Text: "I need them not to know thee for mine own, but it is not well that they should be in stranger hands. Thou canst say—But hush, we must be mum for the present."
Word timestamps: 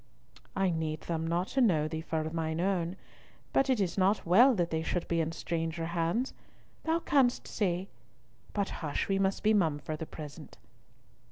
"I 0.55 0.71
need 0.71 1.01
them 1.01 1.27
not 1.27 1.49
to 1.49 1.61
know 1.61 1.87
thee 1.87 2.01
for 2.01 2.27
mine 2.31 2.59
own, 2.59 2.95
but 3.53 3.69
it 3.69 3.79
is 3.79 3.99
not 3.99 4.25
well 4.25 4.55
that 4.55 4.71
they 4.71 4.81
should 4.81 5.07
be 5.07 5.21
in 5.21 5.31
stranger 5.31 5.85
hands. 5.85 6.33
Thou 6.85 6.97
canst 7.01 7.47
say—But 7.47 8.69
hush, 8.81 9.07
we 9.07 9.19
must 9.19 9.43
be 9.43 9.53
mum 9.53 9.77
for 9.77 9.95
the 9.95 10.07
present." 10.07 10.57